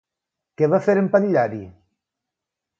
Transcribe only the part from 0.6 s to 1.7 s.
Què va fer en Patllari?